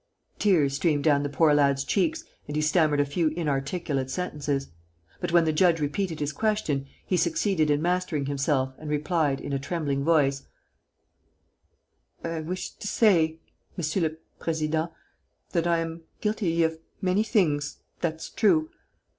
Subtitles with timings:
[0.39, 4.69] Tears streamed down the poor lad's cheeks and he stammered a few inarticulate sentences.
[5.19, 9.53] But, when the judge repeated his question, he succeeded in mastering himself and replied, in
[9.53, 10.47] a trembling voice:
[12.23, 13.41] "I wish to say,
[13.77, 14.09] monsieur le
[14.43, 14.89] president,
[15.51, 18.71] that I am guilty of many things, that's true....